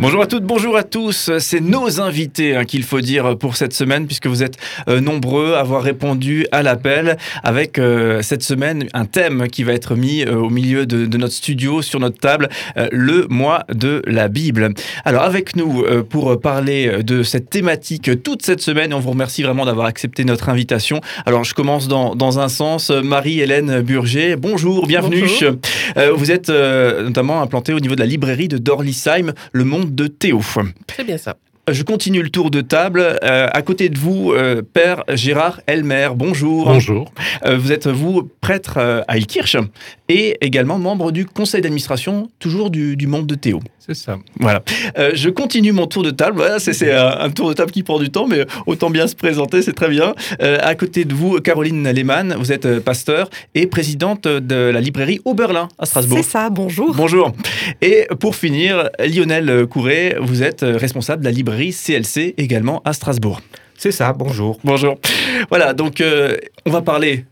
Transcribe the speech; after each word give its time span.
Bonjour 0.00 0.22
à 0.22 0.26
toutes, 0.26 0.44
bonjour 0.44 0.76
à 0.76 0.84
tous. 0.84 1.28
C'est 1.40 1.58
nos 1.58 2.00
invités 2.00 2.54
hein, 2.54 2.64
qu'il 2.64 2.84
faut 2.84 3.00
dire 3.00 3.36
pour 3.36 3.56
cette 3.56 3.72
semaine, 3.72 4.06
puisque 4.06 4.28
vous 4.28 4.44
êtes 4.44 4.56
euh, 4.86 5.00
nombreux 5.00 5.54
à 5.54 5.58
avoir 5.58 5.82
répondu 5.82 6.46
à 6.52 6.62
l'appel 6.62 7.16
avec 7.42 7.80
euh, 7.80 8.22
cette 8.22 8.44
semaine 8.44 8.86
un 8.94 9.06
thème 9.06 9.48
qui 9.48 9.64
va 9.64 9.72
être 9.72 9.96
mis 9.96 10.22
euh, 10.22 10.36
au 10.36 10.50
milieu 10.50 10.86
de, 10.86 11.04
de, 11.04 11.18
notre 11.18 11.34
studio, 11.34 11.82
sur 11.82 11.98
notre 11.98 12.16
table, 12.16 12.48
le 12.92 13.26
mois 13.28 13.64
de 13.74 14.00
la 14.06 14.28
Bible. 14.28 14.72
Alors 15.04 15.22
avec 15.22 15.56
nous 15.56 15.84
pour 16.08 16.40
parler 16.40 17.02
de 17.02 17.24
cette 17.24 17.50
thématique 17.50 18.22
toute 18.22 18.42
cette 18.42 18.60
semaine, 18.60 18.94
on 18.94 19.00
vous 19.00 19.10
remercie 19.10 19.42
vraiment 19.42 19.64
d'avoir 19.64 19.86
accepté 19.88 20.24
notre 20.24 20.48
invitation. 20.48 21.00
Alors 21.26 21.42
je 21.42 21.54
commence 21.54 21.88
dans, 21.88 22.14
dans 22.14 22.38
un 22.38 22.48
sens. 22.48 22.90
Marie-Hélène 22.90 23.80
Burger, 23.80 24.36
bonjour, 24.36 24.86
bienvenue. 24.86 25.22
Bonjour. 25.22 26.16
vous 26.16 26.30
êtes 26.30 26.50
notamment 26.50 27.42
implantée 27.42 27.72
au 27.72 27.80
niveau 27.80 27.96
de 27.96 28.00
la 28.00 28.06
librairie 28.06 28.48
de 28.48 28.58
Dorlisheim, 28.58 29.32
Le 29.52 29.64
Monde 29.64 29.87
de 29.88 30.06
Théo. 30.06 30.40
C'est 30.94 31.04
bien 31.04 31.18
ça. 31.18 31.36
Je 31.70 31.82
continue 31.82 32.22
le 32.22 32.30
tour 32.30 32.50
de 32.50 32.60
table. 32.60 33.18
Euh, 33.22 33.48
à 33.52 33.62
côté 33.62 33.88
de 33.88 33.98
vous, 33.98 34.32
euh, 34.32 34.62
Père 34.62 35.04
Gérard 35.12 35.60
Elmer, 35.66 36.08
bonjour. 36.14 36.66
Bonjour. 36.66 37.12
Euh, 37.44 37.58
vous 37.58 37.72
êtes, 37.72 37.86
vous, 37.86 38.30
prêtre 38.40 38.78
à 38.78 39.16
Ilkirch 39.16 39.56
et 40.08 40.38
également 40.40 40.78
membre 40.78 41.12
du 41.12 41.26
conseil 41.26 41.60
d'administration, 41.60 42.30
toujours 42.38 42.70
du, 42.70 42.96
du, 42.96 43.06
monde 43.06 43.26
de 43.26 43.34
Théo. 43.34 43.60
C'est 43.78 43.94
ça. 43.94 44.18
Voilà. 44.38 44.62
je 45.14 45.28
continue 45.30 45.72
mon 45.72 45.86
tour 45.86 46.02
de 46.02 46.10
table. 46.10 46.36
Voilà, 46.36 46.58
c'est 46.58 46.92
un, 46.92 47.20
un, 47.20 47.30
tour 47.30 47.48
de 47.48 47.54
table 47.54 47.70
qui 47.70 47.82
prend 47.82 47.98
du 47.98 48.10
temps, 48.10 48.26
mais 48.26 48.46
autant 48.66 48.90
bien 48.90 49.06
se 49.06 49.14
présenter, 49.14 49.62
c'est 49.62 49.72
très 49.72 49.88
bien. 49.88 50.14
à 50.40 50.74
côté 50.74 51.04
de 51.04 51.14
vous, 51.14 51.40
Caroline 51.40 51.90
Lehmann, 51.90 52.34
vous 52.38 52.52
êtes 52.52 52.80
pasteur 52.80 53.30
et 53.54 53.66
présidente 53.66 54.28
de 54.28 54.56
la 54.56 54.80
librairie 54.80 55.20
Oberlin 55.24 55.68
à 55.78 55.86
Strasbourg. 55.86 56.18
C'est 56.18 56.30
ça, 56.30 56.50
bonjour. 56.50 56.94
Bonjour. 56.94 57.32
Et 57.80 58.06
pour 58.20 58.36
finir, 58.36 58.90
Lionel 58.98 59.66
Courret, 59.66 60.16
vous 60.20 60.42
êtes 60.42 60.62
responsable 60.62 61.22
de 61.22 61.28
la 61.28 61.32
librairie 61.32 61.57
CLC 61.66 62.34
également 62.36 62.82
à 62.84 62.92
Strasbourg. 62.92 63.40
C'est 63.76 63.92
ça, 63.92 64.12
bonjour. 64.12 64.58
Bonjour. 64.64 64.98
Voilà, 65.50 65.72
donc 65.74 66.00
euh, 66.00 66.36
on 66.66 66.70
va 66.70 66.82
parler 66.82 67.24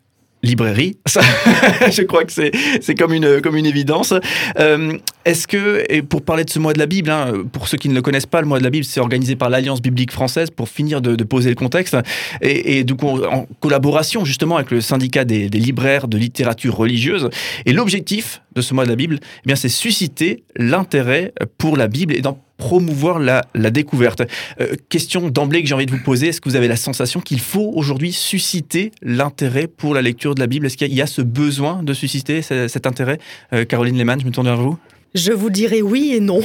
librairie. 0.42 0.96
Ça, 1.06 1.20
je 1.90 2.02
crois 2.02 2.24
que 2.24 2.32
c'est 2.32 2.94
comme 2.94 3.12
une, 3.12 3.40
comme 3.40 3.56
une 3.56 3.66
évidence. 3.66 4.14
Euh, 4.58 4.96
Est-ce 5.24 5.46
que, 5.48 5.84
et 5.88 6.02
pour 6.02 6.22
parler 6.22 6.44
de 6.44 6.50
ce 6.50 6.58
mois 6.58 6.72
de 6.72 6.78
la 6.78 6.86
Bible, 6.86 7.10
hein, 7.10 7.32
pour 7.52 7.68
ceux 7.68 7.78
qui 7.78 7.88
ne 7.88 7.94
le 7.94 8.02
connaissent 8.02 8.26
pas, 8.26 8.40
le 8.40 8.46
mois 8.46 8.58
de 8.58 8.64
la 8.64 8.70
Bible, 8.70 8.84
c'est 8.84 9.00
organisé 9.00 9.34
par 9.34 9.50
l'Alliance 9.50 9.82
biblique 9.82 10.12
française 10.12 10.50
pour 10.50 10.68
finir 10.68 11.00
de, 11.00 11.16
de 11.16 11.24
poser 11.24 11.48
le 11.48 11.56
contexte. 11.56 11.96
Et, 12.42 12.78
et 12.78 12.86
coup, 12.86 13.24
en 13.24 13.46
collaboration 13.60 14.24
justement 14.24 14.56
avec 14.56 14.70
le 14.70 14.80
syndicat 14.80 15.24
des, 15.24 15.50
des 15.50 15.58
libraires 15.58 16.06
de 16.06 16.16
littérature 16.16 16.76
religieuse. 16.76 17.28
Et 17.64 17.72
l'objectif 17.72 18.42
de 18.54 18.62
ce 18.62 18.72
mois 18.72 18.84
de 18.84 18.90
la 18.90 18.96
Bible, 18.96 19.18
eh 19.20 19.46
bien, 19.46 19.56
c'est 19.56 19.68
susciter 19.68 20.44
l'intérêt 20.54 21.32
pour 21.58 21.76
la 21.76 21.88
Bible 21.88 22.14
et 22.14 22.20
d'en 22.20 22.38
promouvoir 22.56 23.18
la, 23.18 23.44
la 23.54 23.70
découverte. 23.70 24.22
Euh, 24.60 24.74
question 24.88 25.28
d'emblée 25.28 25.62
que 25.62 25.68
j'ai 25.68 25.74
envie 25.74 25.86
de 25.86 25.90
vous 25.90 26.02
poser, 26.02 26.28
est-ce 26.28 26.40
que 26.40 26.48
vous 26.48 26.56
avez 26.56 26.68
la 26.68 26.76
sensation 26.76 27.20
qu'il 27.20 27.40
faut 27.40 27.72
aujourd'hui 27.74 28.12
susciter 28.12 28.92
l'intérêt 29.02 29.66
pour 29.66 29.94
la 29.94 30.02
lecture 30.02 30.34
de 30.34 30.40
la 30.40 30.46
Bible? 30.46 30.66
Est-ce 30.66 30.76
qu'il 30.76 30.94
y 30.94 31.02
a 31.02 31.06
ce 31.06 31.22
besoin 31.22 31.82
de 31.82 31.92
susciter 31.92 32.42
cet, 32.42 32.68
cet 32.68 32.86
intérêt? 32.86 33.18
Euh, 33.52 33.64
Caroline 33.64 33.96
Lehmann, 33.96 34.20
je 34.20 34.26
me 34.26 34.30
tourne 34.30 34.46
vers 34.46 34.56
vous. 34.56 34.78
Je 35.14 35.32
vous 35.32 35.50
dirais 35.50 35.80
oui 35.80 36.12
et 36.14 36.20
non. 36.20 36.40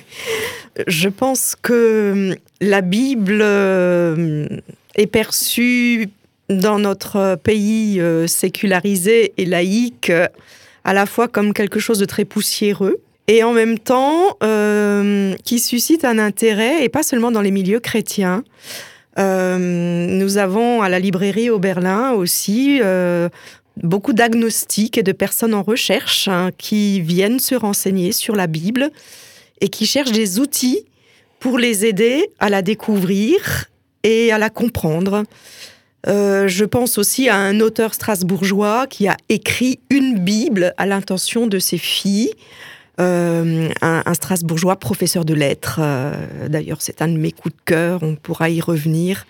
je 0.86 1.08
pense 1.08 1.54
que 1.60 2.34
la 2.60 2.80
Bible 2.80 3.40
euh, 3.42 4.46
est 4.94 5.06
perçue 5.06 6.08
dans 6.48 6.78
notre 6.78 7.36
pays 7.42 8.00
euh, 8.00 8.26
sécularisé 8.26 9.32
et 9.36 9.44
laïque 9.44 10.10
euh, 10.10 10.26
à 10.84 10.92
la 10.92 11.06
fois 11.06 11.28
comme 11.28 11.52
quelque 11.52 11.78
chose 11.78 11.98
de 11.98 12.04
très 12.04 12.24
poussiéreux 12.24 13.00
et 13.28 13.42
en 13.42 13.52
même 13.52 13.78
temps 13.78 14.36
euh, 14.42 15.34
qui 15.44 15.58
suscite 15.58 16.04
un 16.04 16.18
intérêt, 16.18 16.84
et 16.84 16.88
pas 16.88 17.02
seulement 17.02 17.30
dans 17.30 17.40
les 17.40 17.50
milieux 17.50 17.80
chrétiens. 17.80 18.44
Euh, 19.18 19.58
nous 19.58 20.38
avons 20.38 20.82
à 20.82 20.88
la 20.88 20.98
librairie 20.98 21.50
au 21.50 21.58
Berlin 21.58 22.12
aussi 22.12 22.80
euh, 22.82 23.28
beaucoup 23.82 24.14
d'agnostiques 24.14 24.96
et 24.96 25.02
de 25.02 25.12
personnes 25.12 25.54
en 25.54 25.62
recherche 25.62 26.28
hein, 26.28 26.50
qui 26.56 27.00
viennent 27.00 27.38
se 27.38 27.54
renseigner 27.54 28.12
sur 28.12 28.34
la 28.34 28.46
Bible 28.46 28.90
et 29.60 29.68
qui 29.68 29.86
cherchent 29.86 30.12
des 30.12 30.40
outils 30.40 30.86
pour 31.40 31.58
les 31.58 31.84
aider 31.84 32.30
à 32.38 32.48
la 32.48 32.62
découvrir 32.62 33.66
et 34.02 34.32
à 34.32 34.38
la 34.38 34.50
comprendre. 34.50 35.24
Je 36.04 36.64
pense 36.64 36.98
aussi 36.98 37.28
à 37.28 37.36
un 37.36 37.60
auteur 37.60 37.94
strasbourgeois 37.94 38.86
qui 38.88 39.06
a 39.06 39.16
écrit 39.28 39.78
une 39.88 40.18
Bible 40.18 40.74
à 40.76 40.86
l'intention 40.86 41.46
de 41.46 41.60
ses 41.60 41.78
filles. 41.78 42.32
Euh, 43.00 43.70
un, 43.80 44.02
un, 44.04 44.14
Strasbourgeois 44.14 44.76
professeur 44.76 45.24
de 45.24 45.32
lettres. 45.32 45.78
Euh, 45.80 46.48
D'ailleurs, 46.48 46.82
c'est 46.82 47.00
un 47.00 47.08
de 47.08 47.16
mes 47.16 47.32
coups 47.32 47.54
de 47.54 47.60
cœur, 47.64 48.02
on 48.02 48.16
pourra 48.16 48.50
y 48.50 48.60
revenir. 48.60 49.26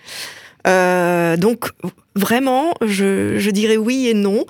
Euh, 0.67 1.37
donc, 1.37 1.69
vraiment, 2.15 2.73
je, 2.81 3.37
je, 3.39 3.51
dirais 3.51 3.77
oui 3.77 4.07
et 4.07 4.13
non. 4.13 4.45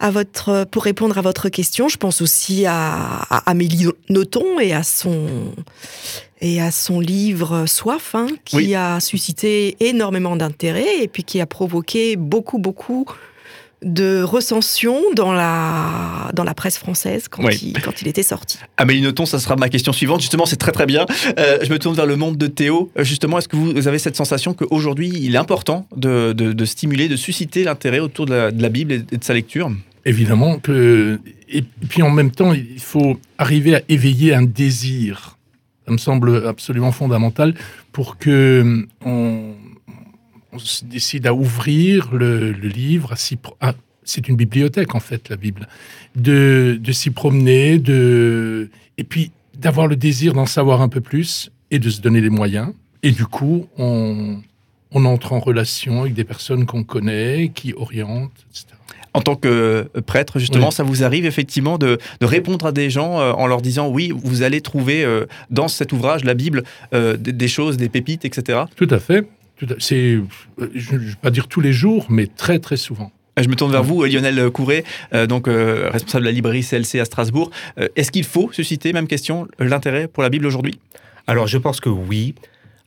À 0.00 0.10
votre, 0.10 0.64
pour 0.70 0.84
répondre 0.84 1.16
à 1.18 1.20
votre 1.20 1.48
question, 1.48 1.88
je 1.88 1.96
pense 1.96 2.20
aussi 2.20 2.66
à, 2.66 3.22
à 3.30 3.50
Amélie 3.50 3.86
Nothomb 4.08 4.60
et 4.60 4.72
à 4.72 4.82
son, 4.82 5.52
et 6.40 6.60
à 6.60 6.70
son 6.70 7.00
livre 7.00 7.66
Soif, 7.66 8.14
hein, 8.14 8.26
qui 8.44 8.56
oui. 8.56 8.74
a 8.74 9.00
suscité 9.00 9.76
énormément 9.80 10.36
d'intérêt 10.36 10.98
et 11.00 11.08
puis 11.08 11.24
qui 11.24 11.40
a 11.40 11.46
provoqué 11.46 12.16
beaucoup, 12.16 12.58
beaucoup 12.58 13.06
de 13.84 14.22
recension 14.22 15.00
dans 15.14 15.32
la, 15.32 16.30
dans 16.32 16.44
la 16.44 16.54
presse 16.54 16.78
française 16.78 17.28
quand, 17.28 17.44
oui. 17.44 17.72
il, 17.74 17.82
quand 17.82 18.02
il 18.02 18.08
était 18.08 18.22
sorti. 18.22 18.58
Amélie 18.76 19.02
Nothomb, 19.02 19.26
ça 19.26 19.38
sera 19.38 19.56
ma 19.56 19.68
question 19.68 19.92
suivante. 19.92 20.20
Justement, 20.20 20.46
c'est 20.46 20.56
très 20.56 20.72
très 20.72 20.86
bien. 20.86 21.06
Euh, 21.38 21.58
je 21.62 21.70
me 21.70 21.78
tourne 21.78 21.94
vers 21.94 22.06
le 22.06 22.16
monde 22.16 22.36
de 22.36 22.46
Théo. 22.46 22.90
Justement, 22.98 23.38
est-ce 23.38 23.48
que 23.48 23.56
vous 23.56 23.86
avez 23.86 23.98
cette 23.98 24.16
sensation 24.16 24.54
qu'aujourd'hui, 24.54 25.12
il 25.14 25.34
est 25.34 25.38
important 25.38 25.86
de, 25.96 26.32
de, 26.32 26.52
de 26.52 26.64
stimuler, 26.64 27.08
de 27.08 27.16
susciter 27.16 27.64
l'intérêt 27.64 28.00
autour 28.00 28.26
de 28.26 28.34
la, 28.34 28.50
de 28.50 28.62
la, 28.62 28.68
Bible 28.68 28.92
et 28.92 28.98
de 28.98 29.24
sa 29.24 29.34
lecture? 29.34 29.70
Évidemment 30.04 30.58
que... 30.58 31.20
Et 31.48 31.62
puis 31.62 32.02
en 32.02 32.10
même 32.10 32.30
temps, 32.30 32.52
il 32.52 32.80
faut 32.80 33.18
arriver 33.38 33.76
à 33.76 33.82
éveiller 33.88 34.34
un 34.34 34.42
désir. 34.42 35.38
Ça 35.86 35.92
me 35.92 35.98
semble 35.98 36.46
absolument 36.46 36.92
fondamental 36.92 37.54
pour 37.92 38.16
que 38.16 38.86
on, 39.04 39.54
on 40.54 40.58
se 40.58 40.84
décide 40.84 41.26
à 41.26 41.34
ouvrir 41.34 42.12
le, 42.12 42.52
le 42.52 42.68
livre, 42.68 43.12
à 43.12 43.16
s'y, 43.16 43.38
à, 43.60 43.74
c'est 44.04 44.28
une 44.28 44.36
bibliothèque 44.36 44.94
en 44.94 45.00
fait, 45.00 45.28
la 45.28 45.36
Bible, 45.36 45.68
de, 46.14 46.78
de 46.80 46.92
s'y 46.92 47.10
promener, 47.10 47.78
de, 47.78 48.70
et 48.98 49.04
puis 49.04 49.32
d'avoir 49.58 49.86
le 49.86 49.96
désir 49.96 50.32
d'en 50.32 50.46
savoir 50.46 50.80
un 50.80 50.88
peu 50.88 51.00
plus 51.00 51.50
et 51.70 51.78
de 51.78 51.90
se 51.90 52.00
donner 52.00 52.20
les 52.20 52.30
moyens. 52.30 52.72
Et 53.02 53.10
du 53.10 53.26
coup, 53.26 53.66
on, 53.76 54.38
on 54.92 55.04
entre 55.04 55.32
en 55.32 55.40
relation 55.40 56.02
avec 56.02 56.14
des 56.14 56.24
personnes 56.24 56.66
qu'on 56.66 56.84
connaît, 56.84 57.50
qui 57.54 57.74
orientent, 57.74 58.46
etc. 58.50 58.66
En 59.12 59.20
tant 59.20 59.36
que 59.36 59.88
prêtre, 60.06 60.40
justement, 60.40 60.68
oui. 60.68 60.72
ça 60.72 60.82
vous 60.82 61.04
arrive 61.04 61.24
effectivement 61.24 61.78
de, 61.78 61.98
de, 62.20 62.26
répondre 62.26 62.66
à 62.66 62.72
des 62.72 62.90
gens 62.90 63.20
euh, 63.20 63.30
en 63.30 63.46
leur 63.46 63.62
disant 63.62 63.88
oui, 63.88 64.12
vous 64.12 64.42
allez 64.42 64.60
trouver 64.60 65.04
euh, 65.04 65.26
dans 65.50 65.68
cet 65.68 65.92
ouvrage, 65.92 66.24
la 66.24 66.34
Bible, 66.34 66.64
euh, 66.94 67.16
des, 67.16 67.32
des, 67.32 67.46
choses, 67.46 67.76
des 67.76 67.88
pépites, 67.88 68.24
etc. 68.24 68.62
Tout 68.74 68.88
à 68.90 68.98
fait. 68.98 69.28
C'est, 69.78 70.18
je 70.74 70.94
ne 70.94 70.98
vais 70.98 71.14
pas 71.20 71.30
dire 71.30 71.48
tous 71.48 71.60
les 71.60 71.72
jours, 71.72 72.06
mais 72.08 72.26
très 72.26 72.58
très 72.58 72.76
souvent. 72.76 73.12
Je 73.36 73.48
me 73.48 73.56
tourne 73.56 73.72
vers 73.72 73.82
vous, 73.82 74.04
Lionel 74.04 74.50
Courret, 74.50 74.84
euh, 75.12 75.26
donc 75.26 75.48
euh, 75.48 75.90
responsable 75.90 76.24
de 76.24 76.28
la 76.28 76.32
librairie 76.32 76.62
CLC 76.62 77.00
à 77.00 77.04
Strasbourg. 77.04 77.50
Euh, 77.78 77.88
Est-ce 77.96 78.12
qu'il 78.12 78.24
faut 78.24 78.52
susciter, 78.52 78.92
même 78.92 79.08
question, 79.08 79.48
l'intérêt 79.58 80.06
pour 80.06 80.22
la 80.22 80.28
Bible 80.28 80.46
aujourd'hui? 80.46 80.78
Alors, 81.26 81.48
je 81.48 81.58
pense 81.58 81.80
que 81.80 81.88
oui. 81.88 82.34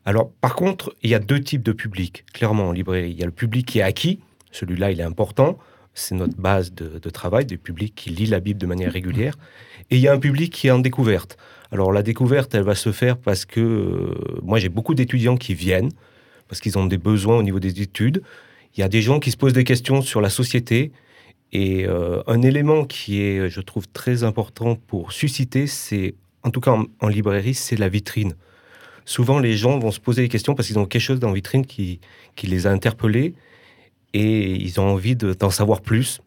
Alors, 0.05 0.31
par 0.39 0.55
contre, 0.55 0.95
il 1.03 1.09
y 1.09 1.15
a 1.15 1.19
deux 1.19 1.41
types 1.41 1.63
de 1.63 1.73
public, 1.73 2.23
clairement, 2.33 2.69
en 2.69 2.71
librairie. 2.71 3.11
Il 3.11 3.19
y 3.19 3.23
a 3.23 3.25
le 3.25 3.31
public 3.33 3.65
qui 3.65 3.79
est 3.79 3.81
acquis, 3.81 4.19
celui-là, 4.51 4.91
il 4.91 5.01
est 5.01 5.03
important. 5.03 5.57
C'est 5.93 6.15
notre 6.15 6.37
base 6.37 6.73
de, 6.73 6.99
de, 6.99 7.09
travail, 7.09 7.45
du 7.45 7.57
public 7.57 7.93
qui 7.95 8.11
lit 8.11 8.27
la 8.27 8.39
Bible 8.39 8.59
de 8.59 8.67
manière 8.67 8.93
régulière. 8.93 9.33
Et 9.89 9.97
il 9.97 10.01
y 10.01 10.07
a 10.07 10.13
un 10.13 10.19
public 10.19 10.53
qui 10.53 10.67
est 10.67 10.71
en 10.71 10.79
découverte. 10.79 11.37
Alors, 11.71 11.91
la 11.91 12.03
découverte, 12.03 12.55
elle 12.55 12.63
va 12.63 12.75
se 12.75 12.93
faire 12.93 13.17
parce 13.17 13.43
que 13.43 13.59
euh, 13.59 14.39
moi, 14.43 14.59
j'ai 14.59 14.69
beaucoup 14.69 14.93
d'étudiants 14.93 15.35
qui 15.35 15.55
viennent, 15.55 15.91
parce 16.47 16.61
qu'ils 16.61 16.77
ont 16.77 16.85
des 16.85 16.97
besoins 16.97 17.37
au 17.37 17.43
niveau 17.43 17.59
des 17.59 17.81
études. 17.81 18.21
Il 18.75 18.81
y 18.81 18.83
a 18.83 18.89
des 18.89 19.01
gens 19.01 19.19
qui 19.19 19.31
se 19.31 19.37
posent 19.37 19.53
des 19.53 19.63
questions 19.63 20.01
sur 20.01 20.21
la 20.21 20.29
société. 20.29 20.91
Et 21.53 21.85
euh, 21.85 22.21
un 22.27 22.41
élément 22.41 22.85
qui 22.85 23.21
est, 23.21 23.49
je 23.49 23.61
trouve, 23.61 23.87
très 23.87 24.23
important 24.23 24.75
pour 24.75 25.11
susciter, 25.11 25.65
c'est, 25.67 26.13
en 26.43 26.51
tout 26.51 26.59
cas 26.59 26.77
en, 26.99 27.07
librairie, 27.07 27.53
c'est 27.53 27.77
la 27.77 27.89
vitrine. 27.89 28.35
Souvent, 29.05 29.39
les 29.39 29.55
gens 29.55 29.79
vont 29.79 29.91
se 29.91 29.99
poser 29.99 30.23
des 30.23 30.29
questions 30.29 30.53
parce 30.53 30.67
qu'ils 30.67 30.79
ont 30.79 30.85
quelque 30.85 31.01
chose 31.01 31.19
dans 31.19 31.29
la 31.29 31.33
vitrine 31.33 31.65
qui, 31.65 31.99
les 32.43 32.67
a 32.67 32.71
interpellés 32.71 33.33
et 34.13 34.51
ils 34.51 34.79
ont 34.79 34.89
envie 34.89 35.15
d'en 35.15 35.47
de, 35.47 35.53
savoir 35.53 35.81
plus. 35.81 36.21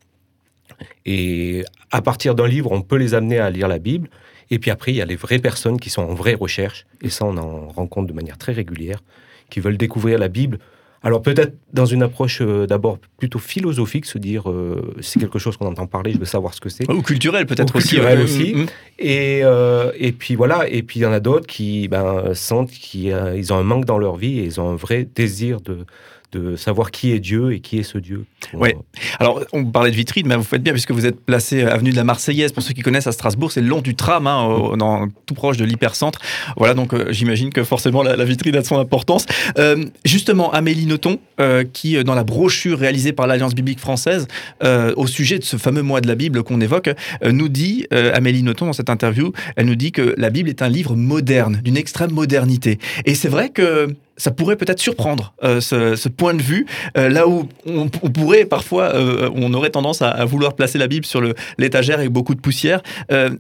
Et 1.05 1.65
à 1.91 2.01
partir 2.01 2.35
d'un 2.35 2.47
livre, 2.47 2.73
on 2.73 2.81
peut 2.81 2.97
les 2.97 3.13
amener 3.13 3.39
à 3.39 3.51
lire 3.51 3.69
la 3.69 3.79
Bible. 3.79 4.09
Et 4.51 4.59
puis 4.59 4.71
après, 4.71 4.93
il 4.93 4.97
y 4.97 5.03
a 5.03 5.05
les 5.05 5.17
vraies 5.17 5.39
personnes 5.39 5.79
qui 5.79 5.91
sont 5.91 6.03
en 6.03 6.15
vraie 6.15 6.35
recherche. 6.35 6.87
Et 7.03 7.11
ça, 7.11 7.27
on 7.27 7.37
en 7.37 7.69
rencontre 7.69 8.09
de 8.09 8.13
manière 8.13 8.39
très 8.39 8.53
régulière, 8.53 9.03
qui 9.51 9.61
veulent 9.61 9.77
découvrir 9.77 10.19
la 10.19 10.29
Bible 10.29 10.59
Alors 11.03 11.23
peut-être 11.23 11.55
dans 11.73 11.87
une 11.87 12.03
approche 12.03 12.41
euh, 12.41 12.67
d'abord 12.67 12.99
plutôt 13.19 13.39
philosophique, 13.39 14.07
se 14.07 14.19
dire 14.19 14.51
euh, 14.51 14.95
c'est 15.01 15.19
quelque 15.19 15.39
chose 15.39 15.57
qu'on 15.57 15.67
entend 15.67 15.87
parler, 15.87 16.13
je 16.13 16.19
veux 16.19 16.25
savoir 16.25 16.55
ce 16.55 16.61
que 16.61 16.69
c'est. 16.69 16.91
Ou 16.91 17.03
culturel 17.03 17.47
peut-être 17.47 17.77
aussi. 17.77 17.89
culturel 17.89 18.19
ouais. 18.19 18.25
aussi. 18.25 18.55
Mm, 18.55 18.61
mm. 18.63 18.67
Et, 18.99 19.41
euh, 19.43 19.93
et 19.99 20.13
puis 20.13 20.35
voilà, 20.37 20.69
et 20.69 20.83
puis 20.83 21.01
il 21.01 21.03
y 21.03 21.07
en 21.07 21.13
a 21.13 21.21
d'autres 21.21 21.47
qui 21.47 21.89
ben, 21.89 22.35
sentent 22.35 22.71
qu'ils 22.71 23.13
euh, 23.13 23.37
ils 23.37 23.53
ont 23.53 23.57
un 23.57 23.63
manque 23.63 23.85
dans 23.85 23.99
leur 23.99 24.17
vie 24.17 24.41
et 24.41 24.45
ils 24.45 24.61
ont 24.61 24.71
un 24.71 24.77
vrai 24.77 25.09
désir 25.15 25.61
de, 25.61 25.87
de 26.33 26.57
savoir 26.57 26.91
qui 26.91 27.13
est 27.13 27.19
Dieu 27.19 27.53
et 27.53 27.61
qui 27.61 27.79
est 27.79 27.83
ce 27.83 27.99
Dieu. 27.99 28.25
Ouais. 28.55 28.77
Alors, 29.19 29.41
on 29.53 29.65
parlait 29.65 29.91
de 29.91 29.97
vitrine, 29.97 30.27
mais 30.27 30.37
vous 30.37 30.43
faites 30.45 30.63
bien 30.63 30.73
puisque 30.73 30.93
vous 30.93 31.07
êtes 31.07 31.21
placé 31.21 31.63
euh, 31.63 31.73
avenue 31.75 31.91
de 31.91 31.97
la 31.97 32.05
Marseillaise. 32.05 32.53
Pour 32.53 32.63
ceux 32.63 32.73
qui 32.73 32.83
connaissent 32.83 33.07
à 33.07 33.13
Strasbourg, 33.13 33.51
c'est 33.53 33.61
le 33.61 33.67
long 33.69 33.81
du 33.81 33.95
tram, 33.95 34.27
hein, 34.27 34.45
au- 34.45 34.77
dans, 34.77 35.09
tout 35.27 35.35
proche 35.35 35.57
de 35.57 35.65
l'hypercentre. 35.65 36.21
Voilà, 36.57 36.75
donc 36.75 36.95
euh, 36.95 37.07
j'imagine 37.11 37.51
que 37.53 37.65
forcément 37.65 38.03
la, 38.03 38.17
la 38.17 38.25
vitrine 38.25 38.55
a 38.57 38.61
de 38.61 38.67
son 38.67 38.79
importance. 38.79 39.27
Euh, 39.59 39.85
justement, 40.05 40.53
Amélie 40.53 40.87
Nothomb, 40.87 41.19
euh, 41.41 41.65
qui 41.65 41.97
euh, 41.97 42.05
dans 42.05 42.15
la 42.15 42.25
brochure 42.25 42.79
réalisée 42.79 43.13
par 43.13 43.27
l'Alliance 43.27 43.55
biblique 43.55 43.81
française 43.81 44.29
euh, 44.63 44.93
au 44.97 45.07
sujet 45.07 45.39
de 45.39 45.45
ce 45.45 45.57
fameux 45.57 45.83
mois 45.83 46.01
de 46.01 46.07
la 46.09 46.15
Bible 46.15 46.43
qu'on 46.43 46.61
évoque, 46.61 46.91
euh, 47.25 47.33
nous 47.33 47.49
dit, 47.49 47.87
euh, 47.93 48.13
Amélie 48.15 48.43
Nothomb 48.43 48.67
dans 48.67 48.73
cette 48.73 48.91
interview, 48.91 49.33
elle 49.57 49.67
nous 49.67 49.75
dit 49.75 49.93
que 49.93 50.15
la 50.17 50.31
Bible 50.31 50.49
est 50.49 50.63
un 50.63 50.69
livre 50.69 50.95
moderne, 50.97 51.61
d'une 51.65 51.77
extrême 51.77 52.13
modernité. 52.13 52.79
Et 53.05 53.15
c'est 53.15 53.29
vrai 53.29 53.49
que 53.51 53.89
ça 54.21 54.31
pourrait 54.31 54.57
peut-être 54.57 54.81
surprendre 54.81 55.33
euh, 55.43 55.63
ce, 55.63 55.97
ce 55.97 56.09
point 56.11 56.35
de 56.35 56.43
vue, 56.43 56.67
euh, 56.99 57.09
là 57.09 57.27
où 57.27 57.49
on, 57.65 57.89
on 58.03 58.11
pourrait 58.11 58.45
parfois, 58.45 58.95
euh, 58.95 59.31
on 59.35 59.55
aurait 59.55 59.71
tendance 59.71 60.03
à, 60.03 60.11
à 60.11 60.25
vouloir 60.27 60.55
placer 60.55 60.77
la 60.77 60.89
Bible 60.89 61.07
sur 61.07 61.23
l'étagère 61.57 61.99
avec 61.99 62.11
beaucoup 62.11 62.35
de 62.35 62.41
poussière. 62.41 62.83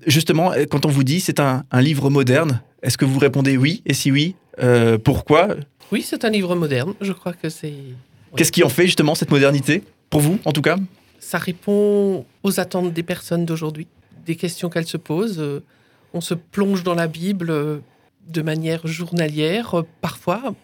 Justement, 0.06 0.52
quand 0.70 0.86
on 0.86 0.88
vous 0.88 1.04
dit 1.04 1.20
c'est 1.20 1.38
un, 1.38 1.64
un 1.70 1.82
livre 1.82 2.08
moderne, 2.08 2.62
est-ce 2.82 2.96
que 2.96 3.04
vous 3.04 3.18
répondez 3.18 3.58
oui? 3.58 3.82
Et 3.84 3.92
si 3.92 4.10
oui, 4.10 4.36
pourquoi? 5.04 5.48
Oui, 5.92 6.00
c'est 6.02 6.24
un 6.24 6.30
livre 6.30 6.54
moderne. 6.56 6.94
Je 7.00 7.12
crois 7.12 7.34
que 7.34 7.50
c'est. 7.50 7.74
Qu'est-ce 8.36 8.52
qui 8.52 8.64
en 8.64 8.68
fait 8.68 8.86
justement 8.86 9.14
cette 9.14 9.30
modernité? 9.30 9.82
Pour 10.08 10.20
vous, 10.20 10.38
en 10.44 10.52
tout 10.52 10.62
cas? 10.62 10.76
Ça 11.18 11.38
répond 11.38 12.24
aux 12.42 12.58
attentes 12.58 12.92
des 12.94 13.02
personnes 13.02 13.44
d'aujourd'hui, 13.44 13.86
des 14.24 14.36
questions 14.36 14.70
qu'elles 14.70 14.86
se 14.86 14.96
posent. 14.96 15.44
On 16.14 16.22
se 16.22 16.34
plonge 16.34 16.82
dans 16.82 16.94
la 16.94 17.06
Bible 17.06 17.82
de 18.28 18.42
manière 18.42 18.86
journalière, 18.86 19.82
parfois. 20.00 20.54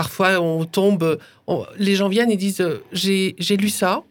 Parfois, 0.00 0.40
on 0.40 0.64
tombe. 0.64 1.18
on- 1.46 1.66
les 1.78 1.94
gens 1.94 2.08
viennent 2.08 2.30
et 2.30 2.38
disent 2.38 2.62
euh, 2.62 2.78
J'ai 2.92 3.56
lu 3.58 3.68
ça. 3.68 4.02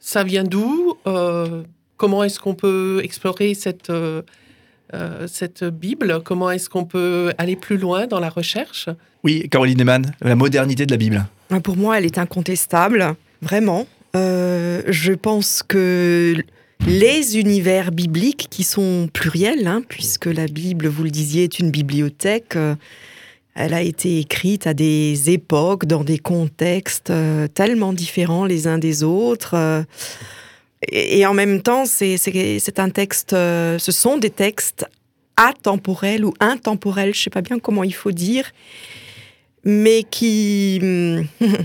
Ça 0.00 0.24
vient 0.24 0.42
d'où 0.42 0.94
Euh, 1.06 1.62
Comment 1.96 2.24
est-ce 2.24 2.40
qu'on 2.40 2.54
peut 2.54 3.00
explorer 3.04 3.54
cette, 3.54 3.90
euh, 3.90 4.22
cette 5.28 5.62
Bible? 5.64 6.20
Comment 6.24 6.50
est-ce 6.50 6.68
qu'on 6.68 6.84
peut 6.84 7.32
aller 7.38 7.54
plus 7.56 7.76
loin 7.76 8.06
dans 8.08 8.18
la 8.20 8.30
recherche? 8.30 8.88
Oui, 9.24 9.48
Caroline 9.48 9.76
Neyman, 9.78 10.02
la 10.20 10.34
modernité 10.36 10.86
de 10.86 10.90
la 10.92 10.96
Bible. 10.96 11.24
Pour 11.62 11.76
moi, 11.76 11.98
elle 11.98 12.04
est 12.04 12.18
incontestable, 12.18 13.14
vraiment. 13.42 13.86
Euh, 14.16 14.82
je 14.88 15.12
pense 15.12 15.62
que 15.66 16.34
les 16.86 17.38
univers 17.38 17.90
bibliques, 17.92 18.46
qui 18.50 18.62
sont 18.64 19.08
pluriels, 19.12 19.66
hein, 19.68 19.82
puisque 19.88 20.26
la 20.26 20.46
Bible, 20.46 20.86
vous 20.88 21.02
le 21.04 21.10
disiez, 21.10 21.44
est 21.44 21.58
une 21.60 21.70
bibliothèque, 21.70 22.54
euh, 22.56 22.74
elle 23.58 23.74
a 23.74 23.82
été 23.82 24.20
écrite 24.20 24.68
à 24.68 24.72
des 24.72 25.30
époques, 25.30 25.84
dans 25.84 26.04
des 26.04 26.18
contextes 26.18 27.10
euh, 27.10 27.48
tellement 27.48 27.92
différents 27.92 28.44
les 28.44 28.68
uns 28.68 28.78
des 28.78 29.02
autres. 29.02 29.54
euh, 29.54 29.82
et, 30.92 31.26
en 31.26 31.34
même 31.34 31.60
temps, 31.60 31.84
c'est 31.84 32.78
un 32.78 32.90
texte, 32.90 33.32
euh, 33.32 33.76
ce 33.80 33.90
sont 33.90 34.16
des 34.16 34.30
textes 34.30 34.86
atemporels 35.36 36.24
ou 36.24 36.34
intemporels, 36.38 37.12
je 37.14 37.18
ne 37.18 37.22
sais 37.24 37.30
pas 37.30 37.40
bien 37.40 37.58
comment 37.58 37.82
il 37.82 37.94
faut 37.94 38.12
dire, 38.12 38.52
mais 39.64 40.04
qui, 40.08 40.78
hum, 40.80 41.26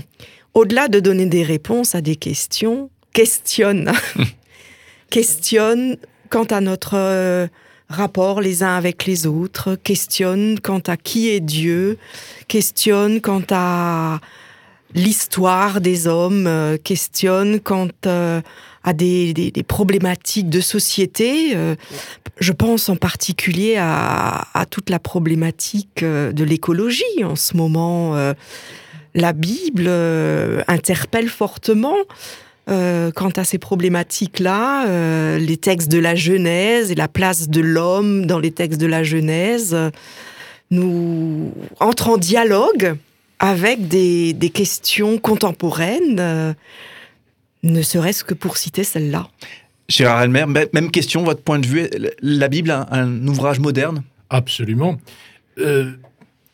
au-delà 0.54 0.88
de 0.88 0.98
donner 0.98 1.26
des 1.26 1.44
réponses 1.44 1.94
à 1.94 2.00
des 2.00 2.16
questions, 2.16 2.90
questionnent. 3.12 3.92
questionnent 5.10 5.96
quant 6.28 6.44
à 6.44 6.60
notre 6.60 7.48
rapport 7.88 8.40
les 8.40 8.62
uns 8.62 8.76
avec 8.76 9.06
les 9.06 9.26
autres, 9.26 9.76
questionnent 9.76 10.58
quant 10.60 10.82
à 10.86 10.96
qui 10.96 11.28
est 11.28 11.40
Dieu, 11.40 11.98
questionnent 12.48 13.20
quant 13.20 13.42
à 13.50 14.20
l'histoire 14.94 15.80
des 15.80 16.06
hommes, 16.06 16.46
euh, 16.46 16.76
questionnent 16.82 17.60
quant 17.60 17.88
euh, 18.06 18.40
à 18.84 18.92
des, 18.92 19.52
problématiques 19.66 20.48
de 20.48 20.60
société. 20.60 21.56
euh, 21.56 21.74
je 22.40 22.52
pense 22.52 22.88
en 22.88 22.96
particulier 22.96 23.76
à, 23.78 24.66
toute 24.70 24.90
la 24.90 24.98
problématique 24.98 26.04
de 26.04 26.44
l'écologie 26.44 27.22
en 27.22 27.36
ce 27.36 27.56
moment. 27.56 28.16
la 29.14 29.32
Bible 29.32 29.88
interpelle 30.66 31.28
fortement 31.28 31.96
euh, 32.68 33.10
quant 33.10 33.30
à 33.30 33.44
ces 33.44 33.58
problématiques-là. 33.58 34.86
euh, 34.88 35.38
les 35.38 35.56
textes 35.56 35.90
de 35.90 35.98
la 35.98 36.14
Genèse 36.14 36.90
et 36.90 36.94
la 36.94 37.08
place 37.08 37.48
de 37.48 37.60
l'homme 37.60 38.26
dans 38.26 38.38
les 38.38 38.50
textes 38.52 38.80
de 38.80 38.86
la 38.86 39.02
Genèse 39.02 39.74
euh, 39.74 39.90
nous 40.70 41.52
entrent 41.80 42.08
en 42.08 42.16
dialogue 42.16 42.96
avec 43.38 43.88
des, 43.88 44.32
des 44.32 44.50
questions 44.50 45.18
contemporaines, 45.18 46.18
euh, 46.18 46.52
ne 47.62 47.82
serait-ce 47.82 48.24
que 48.24 48.34
pour 48.34 48.56
citer 48.56 48.84
celle-là. 48.84 49.28
Gérard 49.88 50.22
Elmer, 50.22 50.46
même 50.46 50.68
même 50.72 50.90
question, 50.90 51.24
votre 51.24 51.42
point 51.42 51.58
de 51.58 51.66
vue, 51.66 51.88
la 52.22 52.48
Bible, 52.48 52.70
un, 52.70 52.86
un 52.90 53.26
ouvrage 53.28 53.60
moderne? 53.60 54.02
Absolument. 54.30 54.96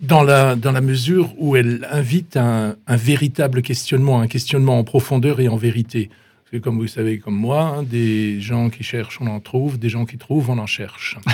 Dans, 0.00 0.22
la, 0.22 0.56
dans 0.56 0.72
la 0.72 0.80
mesure 0.80 1.34
où 1.36 1.56
elle 1.56 1.86
invite 1.90 2.36
un, 2.36 2.76
un 2.86 2.96
véritable 2.96 3.62
questionnement, 3.62 4.20
un 4.20 4.28
questionnement 4.28 4.78
en 4.78 4.84
profondeur 4.84 5.40
et 5.40 5.48
en 5.48 5.56
vérité. 5.56 6.08
Parce 6.08 6.52
que 6.52 6.56
comme 6.58 6.78
vous 6.78 6.88
savez, 6.88 7.18
comme 7.18 7.36
moi, 7.36 7.76
hein, 7.78 7.82
des 7.82 8.40
gens 8.40 8.70
qui 8.70 8.82
cherchent, 8.82 9.20
on 9.20 9.26
en 9.26 9.40
trouve, 9.40 9.78
des 9.78 9.88
gens 9.88 10.06
qui 10.06 10.16
trouvent, 10.16 10.50
on 10.50 10.58
en 10.58 10.66
cherche. 10.66 11.18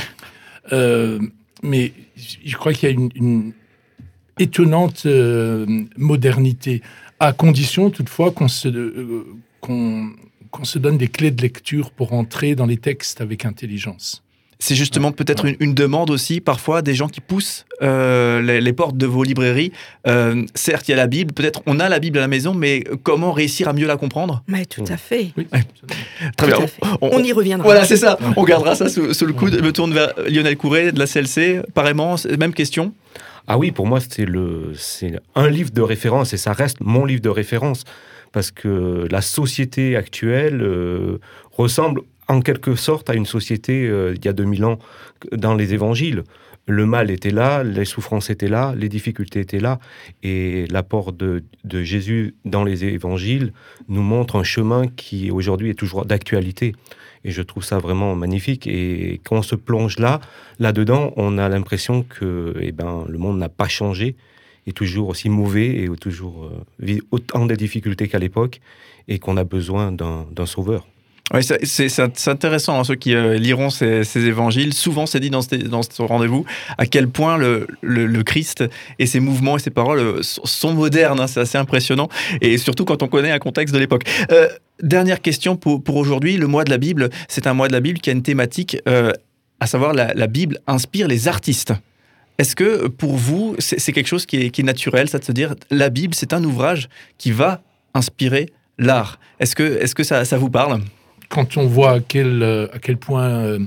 Euh, 0.72 1.20
mais 1.62 1.92
je 2.16 2.56
crois 2.56 2.72
qu'il 2.72 2.88
y 2.88 2.92
a 2.92 2.94
une, 2.96 3.08
une 3.14 3.52
étonnante 4.36 5.04
euh, 5.06 5.84
modernité, 5.96 6.82
à 7.20 7.32
condition 7.32 7.88
toutefois 7.90 8.32
qu'on 8.32 8.48
se, 8.48 8.66
euh, 8.66 9.24
qu'on 9.60 10.10
qu'on 10.50 10.64
se 10.64 10.78
donne 10.78 10.96
des 10.96 11.08
clés 11.08 11.30
de 11.30 11.42
lecture 11.42 11.90
pour 11.90 12.12
entrer 12.14 12.54
dans 12.54 12.66
les 12.66 12.78
textes 12.78 13.20
avec 13.20 13.44
intelligence. 13.44 14.22
C'est 14.58 14.74
justement 14.74 15.12
peut-être 15.12 15.44
une, 15.44 15.56
une 15.60 15.74
demande 15.74 16.10
aussi, 16.10 16.40
parfois, 16.40 16.80
des 16.80 16.94
gens 16.94 17.08
qui 17.08 17.20
poussent 17.20 17.66
euh, 17.82 18.40
les, 18.40 18.60
les 18.62 18.72
portes 18.72 18.96
de 18.96 19.04
vos 19.06 19.22
librairies. 19.22 19.70
Euh, 20.06 20.44
certes, 20.54 20.88
il 20.88 20.92
y 20.92 20.94
a 20.94 20.96
la 20.96 21.06
Bible, 21.06 21.34
peut-être 21.34 21.60
on 21.66 21.78
a 21.78 21.88
la 21.90 21.98
Bible 21.98 22.16
à 22.18 22.22
la 22.22 22.28
maison, 22.28 22.54
mais 22.54 22.82
comment 23.02 23.32
réussir 23.32 23.68
à 23.68 23.74
mieux 23.74 23.86
la 23.86 23.96
comprendre? 23.98 24.42
Mais 24.48 24.64
tout 24.64 24.84
à 24.88 24.96
fait. 24.96 25.32
Oui, 25.36 25.46
Ouais. 25.52 25.62
Très 26.38 26.46
Tout 26.50 26.56
bien. 26.56 26.64
à 26.64 26.66
fait. 26.68 26.82
On 27.02 27.22
y 27.22 27.32
reviendra. 27.32 27.64
Voilà, 27.64 27.84
c'est 27.84 27.98
ça. 27.98 28.18
On 28.36 28.44
gardera 28.44 28.74
ça 28.74 28.88
sous, 28.88 29.12
sous 29.12 29.26
le 29.26 29.34
coude. 29.34 29.56
Je 29.58 29.60
me 29.62 29.72
tourne 29.72 29.92
vers 29.92 30.12
Lionel 30.28 30.56
Courret 30.56 30.90
de 30.92 30.98
la 30.98 31.06
CLC. 31.06 31.60
Pareillement, 31.74 32.16
même 32.38 32.54
question? 32.54 32.94
Ah 33.46 33.58
oui, 33.58 33.70
pour 33.72 33.86
moi, 33.86 34.00
c'est 34.00 34.24
le, 34.24 34.72
c'est 34.76 35.20
un 35.34 35.48
livre 35.50 35.70
de 35.70 35.82
référence 35.82 36.32
et 36.32 36.36
ça 36.38 36.52
reste 36.52 36.78
mon 36.80 37.04
livre 37.04 37.20
de 37.20 37.28
référence 37.28 37.84
parce 38.32 38.50
que 38.50 39.06
la 39.10 39.20
société 39.20 39.96
actuelle 39.96 40.60
euh, 40.62 41.18
ressemble 41.52 42.00
en 42.28 42.40
quelque 42.40 42.74
sorte 42.74 43.10
à 43.10 43.14
une 43.14 43.26
société 43.26 43.86
euh, 43.86 44.14
il 44.16 44.24
y 44.24 44.28
a 44.28 44.32
2000 44.32 44.64
ans 44.64 44.78
dans 45.32 45.54
les 45.54 45.74
évangiles. 45.74 46.24
Le 46.68 46.84
mal 46.84 47.12
était 47.12 47.30
là, 47.30 47.62
les 47.62 47.84
souffrances 47.84 48.28
étaient 48.28 48.48
là, 48.48 48.74
les 48.76 48.88
difficultés 48.88 49.38
étaient 49.38 49.60
là, 49.60 49.78
et 50.24 50.66
l'apport 50.66 51.12
de, 51.12 51.44
de 51.62 51.82
Jésus 51.82 52.34
dans 52.44 52.64
les 52.64 52.84
évangiles 52.84 53.52
nous 53.88 54.02
montre 54.02 54.34
un 54.34 54.42
chemin 54.42 54.88
qui 54.88 55.30
aujourd'hui 55.30 55.70
est 55.70 55.74
toujours 55.74 56.06
d'actualité. 56.06 56.74
Et 57.24 57.30
je 57.30 57.42
trouve 57.42 57.62
ça 57.62 57.78
vraiment 57.78 58.16
magnifique. 58.16 58.66
Et 58.66 59.20
quand 59.24 59.36
on 59.36 59.42
se 59.42 59.54
plonge 59.54 59.98
là, 59.98 60.20
là-dedans, 60.58 61.12
on 61.16 61.38
a 61.38 61.48
l'impression 61.48 62.02
que 62.02 62.54
eh 62.60 62.72
ben, 62.72 63.04
le 63.08 63.18
monde 63.18 63.38
n'a 63.38 63.48
pas 63.48 63.68
changé, 63.68 64.16
est 64.66 64.76
toujours 64.76 65.08
aussi 65.08 65.28
mauvais 65.28 65.84
et 65.84 65.88
toujours 66.00 66.46
euh, 66.46 66.64
vit 66.80 67.00
autant 67.12 67.46
de 67.46 67.54
difficultés 67.54 68.08
qu'à 68.08 68.18
l'époque, 68.18 68.60
et 69.06 69.20
qu'on 69.20 69.36
a 69.36 69.44
besoin 69.44 69.92
d'un 69.92 70.26
d'un 70.32 70.46
sauveur. 70.46 70.84
Oui, 71.34 71.42
c'est- 71.42 72.28
intéressant, 72.28 72.78
hein, 72.78 72.84
ceux 72.84 72.94
qui 72.94 73.12
euh, 73.12 73.36
liront 73.36 73.68
ces, 73.68 74.04
évangiles. 74.16 74.72
Souvent, 74.72 75.06
c'est 75.06 75.18
dit 75.18 75.30
dans 75.30 75.42
ce, 75.42 76.02
rendez-vous 76.02 76.44
à 76.78 76.86
quel 76.86 77.08
point 77.08 77.36
le, 77.36 78.22
Christ 78.22 78.64
et 79.00 79.06
ses 79.06 79.18
mouvements 79.18 79.56
et 79.56 79.60
ses 79.60 79.70
paroles 79.70 79.98
euh, 79.98 80.22
sont, 80.22 80.72
modernes. 80.72 81.18
hein, 81.18 81.26
c'est 81.26 81.40
assez 81.40 81.58
impressionnant. 81.58 82.08
Et 82.40 82.58
surtout 82.58 82.84
quand 82.84 83.02
on 83.02 83.08
connaît 83.08 83.32
un 83.32 83.40
contexte 83.40 83.74
de 83.74 83.80
l'époque. 83.80 84.04
Euh, 84.30 84.48
dernière 84.82 85.20
question 85.20 85.56
pour, 85.56 85.96
aujourd'hui. 85.96 86.36
Le 86.36 86.46
mois 86.46 86.62
de 86.62 86.70
la 86.70 86.78
Bible, 86.78 87.10
c'est 87.28 87.48
un 87.48 87.54
mois 87.54 87.66
de 87.66 87.72
la 87.72 87.80
Bible 87.80 87.98
qui 87.98 88.10
a 88.10 88.12
une 88.12 88.22
thématique, 88.22 88.76
à 89.58 89.66
savoir 89.66 89.94
la, 89.94 90.26
Bible 90.28 90.58
inspire 90.66 91.08
les 91.08 91.26
artistes. 91.26 91.72
Est-ce 92.38 92.54
que 92.54 92.86
pour 92.86 93.16
vous, 93.16 93.56
c'est 93.58 93.92
quelque 93.92 94.06
chose 94.06 94.26
qui 94.26 94.36
est, 94.36 94.58
naturel, 94.62 95.08
ça 95.08 95.18
de 95.18 95.24
se 95.24 95.32
dire 95.32 95.54
la 95.70 95.88
Bible, 95.88 96.14
c'est 96.14 96.34
un 96.34 96.44
ouvrage 96.44 96.88
qui 97.18 97.32
va 97.32 97.62
inspirer 97.94 98.50
l'art? 98.78 99.18
Est-ce 99.40 99.56
que, 99.56 99.82
est 99.82 99.92
que 99.94 100.04
ça 100.04 100.38
vous 100.38 100.50
parle? 100.50 100.80
Quand 101.28 101.56
on 101.56 101.66
voit 101.66 101.92
à 101.92 102.00
quel, 102.00 102.42
euh, 102.42 102.68
à 102.72 102.78
quel 102.78 102.96
point 102.96 103.28
euh, 103.28 103.58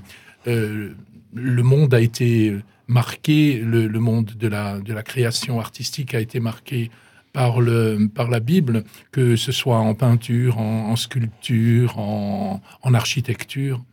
euh, 0.48 0.94
le 1.34 1.64
monde 1.64 1.94
a 1.94 2.02
été 2.02 2.56
marqué, 2.88 3.60
le, 3.60 3.88
monde 4.00 4.34
de 4.38 4.48
la, 4.48 4.80
de 4.80 4.94
la 4.94 5.04
création 5.04 5.60
artistique 5.60 6.16
a 6.16 6.20
été 6.20 6.40
marqué 6.40 6.90
par, 7.34 7.62
le, 7.62 8.10
par 8.14 8.30
la 8.30 8.40
Bible, 8.40 8.84
que 9.12 9.36
ce 9.36 9.52
soit 9.52 9.78
en 9.78 9.94
peinture, 9.94 10.58
en, 10.58 10.96
sculpture, 10.96 12.00
en, 12.00 12.62
architecture. 12.94 13.84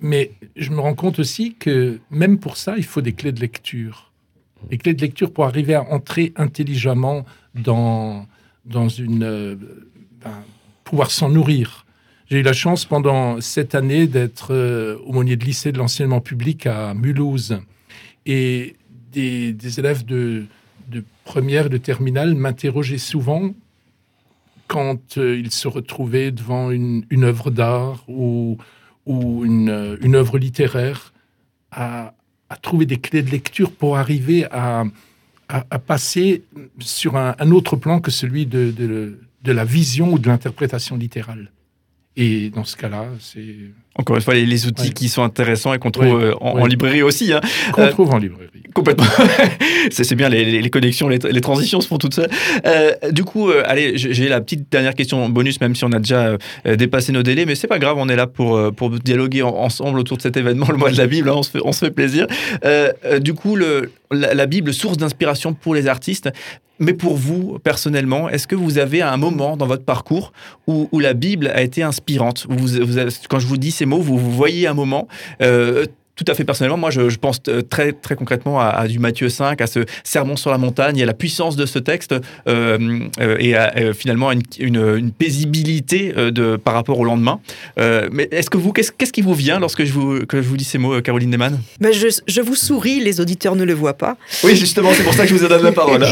Mais 0.00 0.32
je 0.56 0.70
me 0.70 0.80
rends 0.80 0.94
compte 0.94 1.18
aussi 1.18 1.54
que 1.54 2.00
même 2.10 2.38
pour 2.38 2.56
ça, 2.56 2.74
il 2.78 2.84
faut 2.84 3.02
des 3.02 3.12
clés 3.12 3.32
de 3.32 3.40
lecture. 3.40 4.10
Des 4.70 4.78
clés 4.78 4.94
de 4.94 5.02
lecture 5.02 5.30
pour 5.30 5.44
arriver 5.44 5.74
à 5.74 5.82
entrer 5.92 6.32
intelligemment 6.36 7.26
dans, 7.54 8.26
dans 8.64 8.88
une... 8.88 9.58
Ben, 10.24 10.42
pouvoir 10.84 11.10
s'en 11.10 11.28
nourrir. 11.28 11.81
J'ai 12.32 12.38
eu 12.38 12.42
la 12.42 12.54
chance 12.54 12.86
pendant 12.86 13.42
cette 13.42 13.74
année 13.74 14.06
d'être 14.06 14.54
euh, 14.54 14.96
aumônier 15.04 15.36
de 15.36 15.44
lycée 15.44 15.70
de 15.70 15.76
l'enseignement 15.76 16.22
public 16.22 16.66
à 16.66 16.94
Mulhouse. 16.94 17.60
Et 18.24 18.76
des, 19.12 19.78
élèves 19.78 20.06
de, 20.06 20.46
de 20.88 21.04
première, 21.26 21.68
de 21.68 21.76
terminale 21.76 22.34
m'interrogeaient 22.34 22.96
souvent 22.96 23.50
quand 24.66 25.18
euh, 25.18 25.38
ils 25.38 25.50
se 25.50 25.68
retrouvaient 25.68 26.30
devant 26.30 26.70
une, 26.70 27.04
œuvre 27.22 27.50
d'art 27.50 28.02
ou, 28.08 28.56
euh, 29.08 29.98
une, 30.00 30.14
œuvre 30.14 30.38
littéraire, 30.38 31.12
à, 31.70 32.14
trouver 32.62 32.86
des 32.86 32.96
clés 32.96 33.22
de 33.22 33.30
lecture 33.30 33.70
pour 33.70 33.98
arriver 33.98 34.46
à, 34.50 34.84
passer 35.86 36.44
sur 36.78 37.18
un, 37.18 37.50
autre 37.50 37.76
plan 37.76 38.00
que 38.00 38.10
celui 38.10 38.46
de 38.46 39.18
la 39.44 39.64
vision 39.66 40.14
ou 40.14 40.18
de 40.18 40.28
l'interprétation 40.28 40.96
littérale. 40.96 41.50
Et 42.16 42.50
dans 42.50 42.64
ce 42.64 42.76
cas-là, 42.76 43.06
c'est... 43.20 43.56
Encore 43.94 44.16
une 44.16 44.22
fois, 44.22 44.34
les, 44.34 44.66
outils 44.66 44.92
qui 44.92 45.08
sont 45.08 45.22
intéressants 45.22 45.72
et 45.74 45.78
qu'on 45.78 45.90
trouve 45.90 46.22
euh, 46.22 46.34
en, 46.40 46.66
librairie 46.66 47.02
aussi. 47.02 47.32
Hein. 47.32 47.40
Qu'on 47.72 47.88
trouve 47.88 48.10
en 48.10 48.18
librairie. 48.18 48.48
Complètement. 48.74 49.04
c'est 49.90 50.14
bien, 50.14 50.28
les, 50.28 50.70
connexions, 50.70 51.08
les, 51.08 51.18
transitions 51.40 51.80
se 51.80 51.88
font 51.88 51.98
toutes 51.98 52.14
seules. 52.14 52.30
Euh, 52.66 52.92
du 53.10 53.24
coup, 53.24 53.50
euh, 53.50 53.62
allez, 53.66 53.92
j'ai 53.96 54.28
la 54.28 54.40
petite 54.40 54.70
dernière 54.70 54.94
question 54.94 55.28
bonus, 55.28 55.60
même 55.60 55.74
si 55.74 55.84
on 55.84 55.92
a 55.92 55.98
déjà 55.98 56.36
euh, 56.66 56.76
dépassé 56.76 57.12
nos 57.12 57.22
délais, 57.22 57.44
mais 57.44 57.54
c'est 57.54 57.66
pas 57.66 57.78
grave, 57.78 57.96
on 57.98 58.08
est 58.08 58.16
là 58.16 58.26
pour, 58.26 58.72
pour 58.74 58.90
dialoguer 58.90 59.42
ensemble 59.42 59.98
autour 59.98 60.16
de 60.16 60.22
cet 60.22 60.36
événement, 60.36 60.66
le 60.70 60.76
mois 60.76 60.90
de 60.90 60.98
la 60.98 61.06
Bible, 61.06 61.28
hein, 61.28 61.34
on, 61.36 61.42
se 61.42 61.50
fait, 61.50 61.60
on 61.64 61.72
se 61.72 61.84
fait 61.84 61.90
plaisir. 61.90 62.26
du 63.20 63.34
coup, 63.34 63.56
le, 63.56 63.90
la, 64.12 64.46
Bible, 64.46 64.72
source 64.72 64.96
d'inspiration 64.96 65.54
pour 65.54 65.74
les 65.74 65.86
artistes, 65.86 66.30
mais 66.78 66.94
pour 66.94 67.16
vous, 67.16 67.58
personnellement, 67.62 68.28
est-ce 68.28 68.46
que 68.46 68.56
vous 68.56 68.78
avez 68.78 69.02
un 69.02 69.16
moment 69.16 69.56
dans 69.56 69.66
votre 69.66 69.84
parcours 69.84 70.32
où, 70.66 70.88
la 70.98 71.14
Bible 71.14 71.48
a 71.48 71.62
été 71.62 71.82
inspirante? 71.82 72.46
Quand 73.28 73.38
je 73.38 73.46
vous 73.46 73.56
dis 73.56 73.70
ces 73.70 73.86
mots, 73.86 74.00
vous, 74.00 74.18
vous 74.18 74.32
voyez 74.32 74.66
un 74.66 74.74
moment 74.74 75.06
tout 76.14 76.24
à 76.28 76.34
fait 76.34 76.44
personnellement, 76.44 76.76
moi, 76.76 76.90
je, 76.90 77.16
pense 77.16 77.40
euh, 77.48 77.62
très, 77.62 77.92
très 77.92 78.16
concrètement 78.16 78.60
à, 78.60 78.86
du 78.86 78.98
Matthieu 78.98 79.30
5, 79.30 79.58
à 79.62 79.66
ce 79.66 79.80
sermon 80.04 80.36
sur 80.36 80.50
la 80.50 80.58
montagne, 80.58 80.98
et 80.98 81.04
à 81.04 81.06
la 81.06 81.14
puissance 81.14 81.56
de 81.56 81.64
ce 81.64 81.78
texte, 81.78 82.14
euh, 82.46 83.08
euh, 83.18 83.36
et 83.40 83.56
à, 83.56 83.94
finalement 83.94 84.30
une, 84.30 84.42
une, 84.58 85.10
paisibilité 85.10 86.12
de, 86.12 86.56
par 86.56 86.74
rapport 86.74 86.98
au 86.98 87.04
lendemain. 87.04 87.40
mais 87.78 88.28
est-ce 88.30 88.50
que 88.50 88.58
vous, 88.58 88.72
qu'est-ce, 88.72 88.92
qu'est-ce 88.92 89.12
qui 89.12 89.22
vous 89.22 89.34
vient 89.34 89.58
lorsque 89.58 89.84
je 89.84 89.92
vous, 89.92 90.26
que 90.26 90.42
je 90.42 90.48
vous 90.48 90.56
dis 90.56 90.64
ces 90.64 90.78
mots, 90.78 91.00
Caroline 91.00 91.30
Neyman 91.30 91.58
ben 91.80 91.92
je, 91.92 92.08
je, 92.26 92.40
vous 92.40 92.56
souris, 92.56 93.00
les 93.00 93.20
auditeurs 93.20 93.56
ne 93.56 93.64
le 93.64 93.72
voient 93.72 93.96
pas. 93.96 94.16
Oui, 94.44 94.54
justement, 94.54 94.90
c'est 94.92 95.04
pour 95.04 95.14
ça 95.14 95.22
que 95.22 95.30
je 95.30 95.34
vous 95.34 95.44
ai 95.44 95.48
donné 95.48 95.62
la 95.62 95.72
parole. 95.72 96.04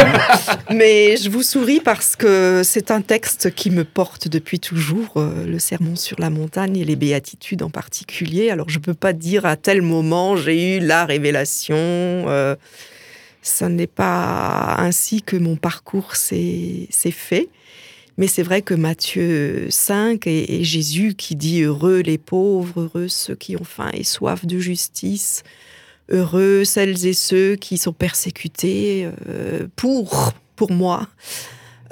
mais 0.74 1.16
je 1.16 1.30
vous 1.30 1.42
souris 1.42 1.80
parce 1.80 2.16
que 2.16 2.62
c'est 2.64 2.90
un 2.90 3.02
texte 3.02 3.54
qui 3.54 3.70
me 3.70 3.84
porte 3.84 4.28
depuis 4.28 4.58
toujours, 4.58 5.14
le 5.16 5.58
sermon 5.58 5.94
sur 5.94 6.18
la 6.18 6.30
montagne 6.30 6.76
et 6.76 6.84
les 6.84 6.96
béatitudes 6.96 7.62
en 7.62 7.70
particulier. 7.70 8.50
Alors, 8.50 8.68
je 8.68 8.78
ne 8.78 8.82
peux 8.82 8.94
pas 8.94 9.12
dire 9.12 9.27
à 9.36 9.56
tel 9.56 9.82
moment 9.82 10.36
j'ai 10.36 10.76
eu 10.76 10.80
la 10.80 11.04
révélation. 11.04 11.76
Euh, 11.76 12.56
ça 13.42 13.68
n'est 13.68 13.86
pas 13.86 14.76
ainsi 14.78 15.22
que 15.22 15.36
mon 15.36 15.56
parcours 15.56 16.16
s'est 16.16 16.88
fait. 16.90 17.48
Mais 18.16 18.26
c'est 18.26 18.42
vrai 18.42 18.62
que 18.62 18.74
Matthieu 18.74 19.68
5 19.70 20.26
et, 20.26 20.64
Jésus 20.64 21.14
qui 21.14 21.36
dit 21.36 21.62
heureux 21.62 22.00
les 22.00 22.18
pauvres, 22.18 22.80
heureux 22.80 23.08
ceux 23.08 23.36
qui 23.36 23.56
ont 23.56 23.64
faim 23.64 23.90
et 23.94 24.02
soif 24.02 24.44
de 24.44 24.58
justice, 24.58 25.44
heureux 26.10 26.64
celles 26.64 27.06
et 27.06 27.12
ceux 27.12 27.54
qui 27.54 27.78
sont 27.78 27.92
persécutés 27.92 29.08
euh, 29.28 29.68
pour, 29.76 30.32
pour 30.56 30.72
moi. 30.72 31.06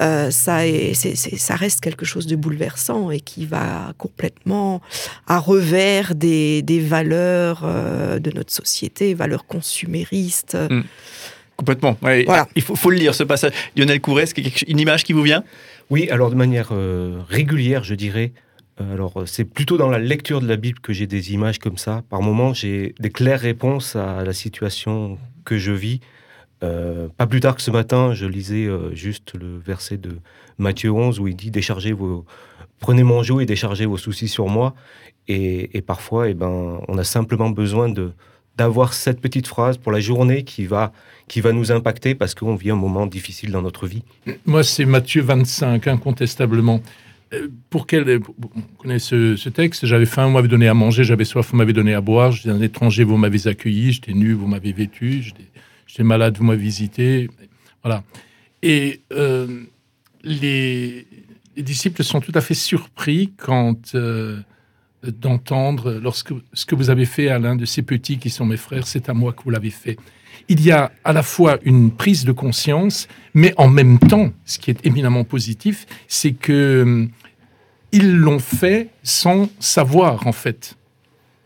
Euh, 0.00 0.30
ça, 0.30 0.60
ça 0.94 1.56
reste 1.56 1.80
quelque 1.80 2.04
chose 2.04 2.26
de 2.26 2.36
bouleversant 2.36 3.10
et 3.10 3.20
qui 3.20 3.46
va 3.46 3.92
complètement 3.98 4.80
à 5.26 5.38
revers 5.38 6.14
des, 6.14 6.62
valeurs 6.86 7.62
euh, 7.64 8.18
de 8.18 8.30
notre 8.30 8.52
société, 8.52 9.14
valeurs 9.14 9.46
consuméristes. 9.46 10.56
Hmm. 10.70 10.82
Complètement. 11.56 11.96
voilà. 12.00 12.46
Il 12.54 12.62
faut, 12.62 12.90
le 12.90 12.98
lire, 12.98 13.14
ce 13.14 13.22
passage. 13.22 13.52
Lionel 13.76 14.00
Couret, 14.00 14.24
est-ce 14.24 14.34
qu'il 14.34 14.46
y 14.46 14.50
a 14.50 14.52
une 14.68 14.78
image 14.78 15.04
qui 15.04 15.14
vous 15.14 15.22
vient? 15.22 15.42
Oui, 15.88 16.10
alors 16.10 16.28
de 16.28 16.34
manière 16.34 16.68
euh, 16.72 17.20
régulière, 17.28 17.82
je 17.82 17.94
dirais. 17.94 18.32
Alors, 18.78 19.22
c'est 19.24 19.46
plutôt 19.46 19.78
dans 19.78 19.88
la 19.88 19.98
lecture 19.98 20.42
de 20.42 20.46
la 20.46 20.56
Bible 20.56 20.80
que 20.80 20.92
j'ai 20.92 21.06
des 21.06 21.32
images 21.32 21.58
comme 21.58 21.78
ça. 21.78 22.02
Par 22.10 22.20
moments, 22.20 22.52
j'ai 22.52 22.94
des 23.00 23.08
claires 23.08 23.40
réponses 23.40 23.96
à 23.96 24.22
la 24.22 24.34
situation 24.34 25.16
que 25.46 25.56
je 25.56 25.72
vis. 25.72 26.00
Euh, 26.62 27.08
pas 27.16 27.26
plus 27.26 27.40
tard 27.40 27.54
que 27.54 27.62
ce 27.62 27.70
matin, 27.70 28.14
je 28.14 28.26
lisais 28.26 28.66
euh, 28.66 28.94
juste 28.94 29.34
le 29.34 29.58
verset 29.58 29.98
de 29.98 30.18
Matthieu 30.58 30.90
11 30.90 31.20
où 31.20 31.28
il 31.28 31.36
dit 31.36 31.50
déchargez 31.50 31.92
vos, 31.92 32.24
prenez 32.80 33.02
mon 33.02 33.22
joug 33.22 33.40
et 33.40 33.46
déchargez 33.46 33.86
vos 33.86 33.98
soucis 33.98 34.28
sur 34.28 34.48
moi. 34.48 34.74
Et, 35.28 35.82
parfois, 35.84 36.28
eh 36.28 36.34
ben, 36.34 36.80
on 36.86 36.98
a 36.98 37.04
simplement 37.04 37.50
besoin 37.50 37.88
de 37.88 38.12
d'avoir 38.56 38.94
cette 38.94 39.20
petite 39.20 39.46
phrase 39.46 39.76
pour 39.76 39.92
la 39.92 40.00
journée 40.00 40.44
qui 40.44 40.64
va 40.64 40.92
qui 41.28 41.42
va 41.42 41.52
nous 41.52 41.72
impacter 41.72 42.14
parce 42.14 42.34
qu'on 42.34 42.54
vit 42.54 42.70
un 42.70 42.76
moment 42.76 43.06
difficile 43.06 43.50
dans 43.50 43.60
notre 43.60 43.86
vie. 43.86 44.02
Moi, 44.46 44.62
c'est 44.62 44.86
Matthieu 44.86 45.22
25, 45.22 45.88
incontestablement. 45.88 46.80
Euh, 47.34 47.48
pour 47.70 47.86
quel, 47.86 48.20
vous 48.20 48.50
connaissez 48.78 49.36
ce, 49.36 49.48
texte 49.48 49.84
J'avais 49.84 50.06
faim, 50.06 50.26
vous 50.26 50.32
m'avez 50.32 50.48
donné 50.48 50.68
à 50.68 50.74
manger, 50.74 51.02
j'avais 51.02 51.24
soif, 51.24 51.50
vous 51.50 51.56
m'avez 51.56 51.72
donné 51.72 51.92
à 51.92 52.00
boire, 52.00 52.30
j'étais 52.30 52.50
un 52.50 52.60
étranger, 52.60 53.02
vous 53.02 53.16
m'avez 53.16 53.48
accueilli, 53.48 53.92
j'étais 53.92 54.12
nu, 54.12 54.32
vous 54.32 54.46
m'avez 54.46 54.72
vêtu, 54.72 55.32
j'étais 55.86 56.02
malade, 56.02 56.36
vous 56.38 56.44
m'avez 56.44 56.62
visité. 56.62 57.28
Voilà. 57.82 58.02
Et 58.62 59.00
euh, 59.12 59.62
les, 60.22 61.06
disciples 61.56 62.04
sont 62.04 62.20
tout 62.20 62.32
à 62.34 62.40
fait 62.40 62.54
surpris 62.54 63.32
quand 63.36 63.94
euh, 63.94 64.40
d'entendre 65.02 65.92
lorsque 66.02 66.32
ce 66.52 66.66
que 66.66 66.74
vous 66.74 66.90
avez 66.90 67.06
fait 67.06 67.28
à 67.28 67.38
l'un 67.38 67.56
de 67.56 67.64
ces 67.64 67.82
petits 67.82 68.18
qui 68.18 68.30
sont 68.30 68.44
mes 68.44 68.56
frères, 68.56 68.86
c'est 68.86 69.08
à 69.08 69.14
moi 69.14 69.32
que 69.32 69.42
vous 69.44 69.50
l'avez 69.50 69.70
fait. 69.70 69.96
Il 70.48 70.60
y 70.62 70.70
a 70.70 70.92
à 71.04 71.12
la 71.12 71.22
fois 71.22 71.58
une 71.62 71.90
prise 71.90 72.24
de 72.24 72.32
conscience, 72.32 73.08
mais 73.34 73.54
en 73.56 73.68
même 73.68 73.98
temps, 73.98 74.32
ce 74.44 74.58
qui 74.58 74.70
est 74.70 74.84
éminemment 74.84 75.24
positif, 75.24 75.86
c'est 76.08 76.32
que 76.32 76.52
euh, 76.52 77.06
ils 77.92 78.16
l'ont 78.16 78.38
fait 78.38 78.88
sans 79.02 79.48
savoir 79.60 80.26
en 80.26 80.32
fait. 80.32 80.76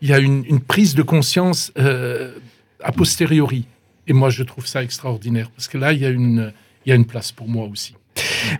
Il 0.01 0.09
y 0.09 0.13
a 0.13 0.17
une, 0.17 0.59
prise 0.59 0.95
de 0.95 1.03
conscience 1.03 1.71
a 1.75 2.91
posteriori. 2.91 3.67
Et 4.07 4.13
moi, 4.13 4.29
je 4.29 4.43
trouve 4.43 4.65
ça 4.65 4.83
extraordinaire 4.83 5.51
parce 5.51 5.67
que 5.67 5.77
là, 5.77 5.93
il 5.93 5.99
y 5.99 6.05
a 6.05 6.09
une, 6.09 6.53
il 6.85 6.89
y 6.89 6.91
a 6.91 6.95
une 6.95 7.05
place 7.05 7.31
pour 7.31 7.47
moi 7.47 7.65
aussi. 7.67 7.95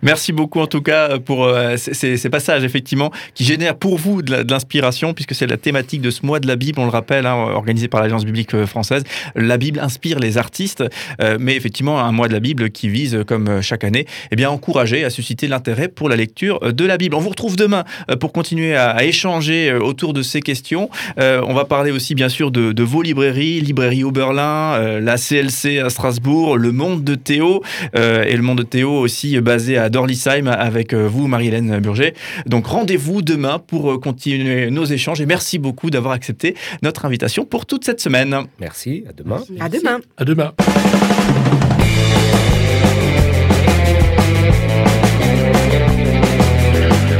Merci 0.02 0.32
beaucoup 0.32 0.60
en 0.60 0.66
tout 0.66 0.82
cas 0.82 1.18
pour 1.18 1.44
euh, 1.44 1.76
ces, 1.76 2.30
passages 2.30 2.64
effectivement 2.64 3.10
qui 3.34 3.44
génèrent 3.44 3.76
pour 3.76 3.98
vous 3.98 4.22
de 4.22 4.44
l'inspiration 4.48 5.14
puisque 5.14 5.34
c'est 5.34 5.46
la 5.46 5.56
thématique 5.56 6.00
de 6.00 6.10
ce 6.10 6.24
mois 6.24 6.40
de 6.40 6.46
la 6.46 6.56
Bible, 6.56 6.80
on 6.80 6.84
le 6.84 6.90
rappelle, 6.90 7.26
hein, 7.26 7.34
organisé 7.34 7.88
par 7.88 8.00
l'Alliance 8.00 8.24
biblique 8.24 8.54
euh, 8.54 8.66
française. 8.66 9.04
La 9.34 9.56
Bible 9.56 9.80
inspire 9.80 10.18
les 10.18 10.38
artistes, 10.38 10.84
euh, 11.20 11.36
mais 11.40 11.56
effectivement 11.56 12.00
un 12.00 12.12
mois 12.12 12.28
de 12.28 12.32
la 12.32 12.40
Bible 12.40 12.70
qui 12.70 12.88
vise, 12.88 13.22
comme 13.26 13.60
chaque 13.62 13.84
année, 13.84 14.06
eh 14.30 14.36
bien 14.36 14.50
encourager 14.50 15.04
à 15.04 15.10
susciter 15.10 15.48
l'intérêt 15.48 15.88
pour 15.88 16.08
la 16.08 16.16
lecture 16.16 16.72
de 16.72 16.84
la 16.84 16.96
Bible. 16.96 17.14
On 17.14 17.20
vous 17.20 17.30
retrouve 17.30 17.56
demain 17.56 17.84
pour 18.20 18.32
continuer 18.32 18.76
à, 18.76 19.02
échanger 19.04 19.72
autour 19.72 20.12
de 20.12 20.22
ces 20.22 20.40
questions. 20.40 20.88
on 21.18 21.54
va 21.54 21.64
parler 21.64 21.90
aussi 21.90 22.14
bien 22.14 22.28
sûr 22.28 22.50
de, 22.50 22.72
de 22.72 22.82
vos 22.82 23.02
librairies, 23.02 23.60
librairie 23.60 24.04
Oberlin, 24.04 25.00
la 25.00 25.16
CLC 25.16 25.78
à 25.78 25.90
Strasbourg, 25.90 26.56
le 26.56 26.72
Monde 26.72 27.04
de 27.04 27.14
Théo 27.14 27.62
et 27.94 28.36
le 28.36 28.42
Monde 28.42 28.58
de 28.58 28.62
Théo 28.62 28.92
aussi 28.92 29.40
basé 29.40 29.71
à 29.76 29.88
Dorlisheim 29.88 30.46
avec 30.46 30.92
euh, 30.92 31.06
vous, 31.06 31.26
Marie-Hélène 31.26 31.78
Burger. 31.80 32.14
Donc 32.46 32.66
rendez-vous 32.66 33.22
demain 33.22 33.58
pour 33.58 33.92
euh, 33.92 33.98
continuer 33.98 34.70
nos 34.70 34.84
échanges 34.84 35.20
et 35.20 35.26
merci 35.26 35.58
beaucoup 35.58 35.90
d'avoir 35.90 36.14
accepté 36.14 36.54
notre 36.82 37.04
invitation 37.04 37.44
pour 37.44 37.66
toute 37.66 37.84
cette 37.84 38.00
semaine. 38.00 38.36
Merci, 38.60 39.04
à 39.08 39.12
demain. 39.12 39.42
À 39.60 39.68
demain. 39.68 40.00
À 40.16 40.24
demain. 40.24 40.52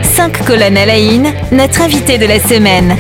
Cinq 0.02 0.44
colonnes 0.44 0.76
à 0.76 0.86
la 0.86 0.98
notre 1.50 1.82
invité 1.82 2.18
de 2.18 2.26
la 2.26 2.38
semaine. 2.38 2.96